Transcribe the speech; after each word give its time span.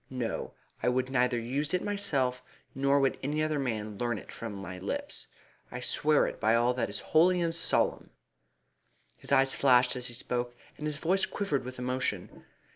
No, 0.09 0.55
I 0.81 0.89
would 0.89 1.11
neither 1.11 1.37
use 1.39 1.75
it 1.75 1.83
myself 1.83 2.41
nor 2.73 2.99
would 2.99 3.19
any 3.21 3.43
other 3.43 3.59
man 3.59 3.99
learn 3.99 4.17
it 4.17 4.31
from 4.31 4.53
my 4.55 4.79
lips. 4.79 5.27
I 5.71 5.79
swear 5.79 6.25
it 6.25 6.39
by 6.39 6.55
all 6.55 6.73
that 6.73 6.89
is 6.89 6.99
holy 6.99 7.39
and 7.39 7.53
solemn!" 7.53 8.09
His 9.17 9.31
eyes 9.31 9.53
flashed 9.53 9.95
as 9.95 10.07
he 10.07 10.15
spoke, 10.15 10.55
and 10.75 10.87
his 10.87 10.97
voice 10.97 11.27
quivered 11.27 11.63
with 11.63 11.77
emotion. 11.77 12.45